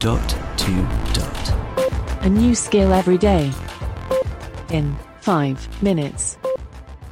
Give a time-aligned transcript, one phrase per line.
[0.00, 0.72] Dot to
[1.12, 2.24] dot.
[2.24, 3.52] A new skill every day.
[4.70, 6.38] In 5 minutes.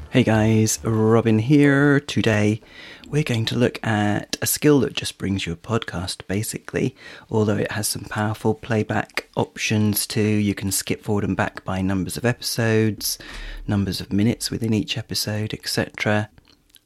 [0.08, 2.00] Hey guys, Robin here.
[2.00, 2.62] Today
[3.06, 6.96] we're going to look at a skill that just brings you a podcast basically,
[7.30, 10.22] although it has some powerful playback options too.
[10.22, 13.18] You can skip forward and back by numbers of episodes,
[13.66, 16.30] numbers of minutes within each episode, etc.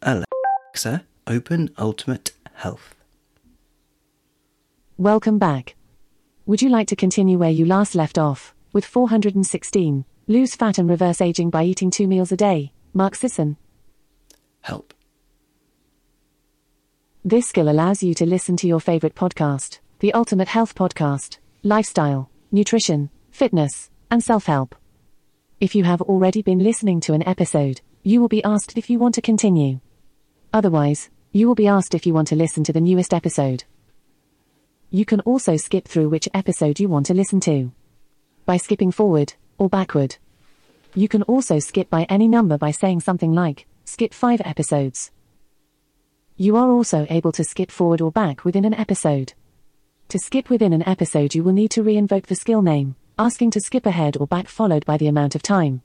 [0.03, 2.97] Alexa, open Ultimate Health.
[4.99, 5.77] Welcome back.
[6.45, 10.05] Would you like to continue where you last left off, with 416?
[10.27, 12.73] Lose fat and reverse aging by eating two meals a day.
[12.93, 13.57] Mark Sisson.
[14.61, 14.93] Help.
[17.25, 22.29] This skill allows you to listen to your favorite podcast, the Ultimate Health Podcast, lifestyle,
[22.51, 24.75] nutrition, fitness, and self help.
[25.61, 28.99] If you have already been listening to an episode, you will be asked if you
[28.99, 29.79] want to continue.
[30.53, 33.63] Otherwise, you will be asked if you want to listen to the newest episode.
[34.95, 37.73] You can also skip through which episode you want to listen to
[38.45, 40.17] by skipping forward or backward.
[40.95, 45.11] You can also skip by any number by saying something like, skip 5 episodes.
[46.37, 49.33] You are also able to skip forward or back within an episode.
[50.11, 53.53] To skip within an episode, you will need to re invoke the skill name, asking
[53.53, 55.81] to skip ahead or back followed by the amount of time.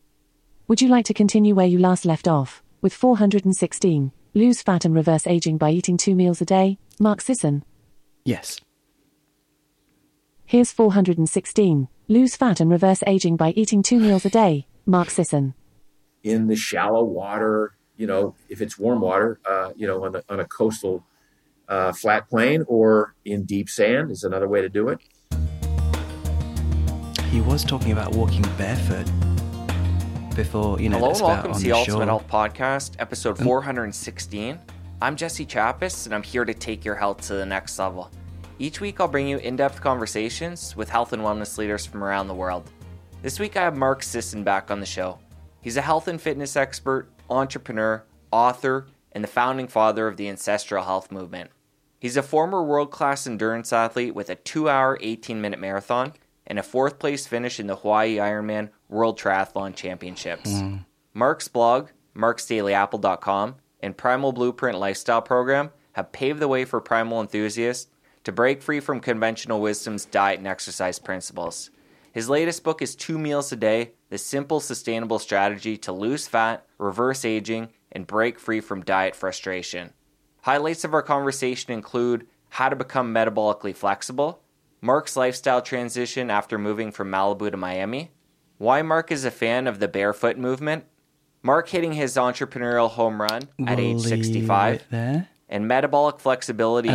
[0.67, 4.93] Would you like to continue where you last left off, with 416, lose fat and
[4.93, 6.77] reverse aging by eating two meals a day?
[6.99, 7.63] Mark Sisson.
[8.25, 8.59] Yes.
[10.49, 14.65] Here's 416, lose fat and reverse aging by eating two meals a day?
[14.85, 15.55] Mark Sisson.
[16.23, 20.23] in the shallow water, you know, if it's warm water, uh, you know, on, the,
[20.29, 21.03] on a coastal
[21.67, 24.99] uh, flat plain or in deep sand is another way to do it.
[27.29, 29.05] He was talking about walking barefoot
[30.33, 32.05] before, you know, Hello and welcome to the the Ultimate shore.
[32.05, 34.57] Health Podcast, episode 416.
[35.01, 38.09] I'm Jesse Chappus, and I'm here to take your health to the next level.
[38.59, 42.27] Each week, I'll bring you in depth conversations with health and wellness leaders from around
[42.27, 42.69] the world.
[43.21, 45.19] This week, I have Mark Sisson back on the show.
[45.61, 50.83] He's a health and fitness expert, entrepreneur, author, and the founding father of the ancestral
[50.83, 51.51] health movement.
[51.99, 56.13] He's a former world class endurance athlete with a 2 hour, 18 minute marathon
[56.47, 60.49] and a fourth place finish in the Hawaii Ironman World Triathlon Championships.
[60.49, 60.85] Mm.
[61.13, 67.91] Mark's blog, marksdailyapple.com, and Primal Blueprint Lifestyle Program have paved the way for primal enthusiasts
[68.27, 71.69] to break free from conventional wisdom's diet and exercise principles.
[72.11, 76.65] His latest book is Two Meals a Day The Simple, Sustainable Strategy to Lose Fat,
[76.77, 79.93] Reverse Aging, and Break Free from Diet Frustration.
[80.41, 84.41] Highlights of our conversation include how to become metabolically flexible,
[84.81, 88.11] Mark's lifestyle transition after moving from Malibu to Miami,
[88.57, 90.83] why Mark is a fan of the barefoot movement,
[91.43, 95.29] Mark hitting his entrepreneurial home run at age We'll leave 65, it there.
[95.47, 96.89] and metabolic flexibility.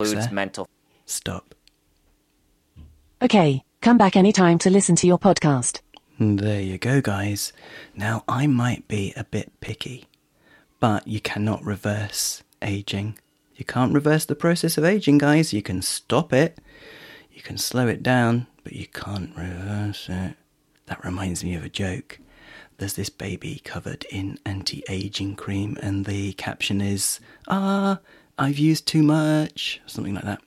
[0.00, 0.68] Includes mental
[1.06, 1.54] Stop.
[3.20, 5.80] Okay, come back anytime to listen to your podcast.
[6.18, 7.52] There you go, guys.
[7.96, 10.06] Now, I might be a bit picky,
[10.78, 13.18] but you cannot reverse aging.
[13.56, 15.52] You can't reverse the process of aging, guys.
[15.52, 16.58] You can stop it,
[17.32, 20.36] you can slow it down, but you can't reverse it.
[20.86, 22.20] That reminds me of a joke.
[22.78, 27.98] There's this baby covered in anti aging cream, and the caption is, Ah,
[28.40, 29.82] I've used too much.
[29.86, 30.40] Something like that.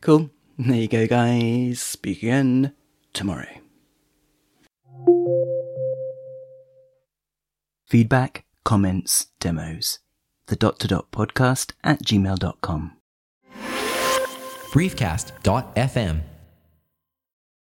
[0.00, 0.30] Cool.
[0.58, 1.80] There you go, guys.
[1.80, 2.72] Speak again
[3.12, 3.46] tomorrow.
[7.86, 10.00] Feedback, comments, demos.
[10.48, 12.96] The dot to dot podcast at gmail.com.
[14.72, 16.20] briefcast.fm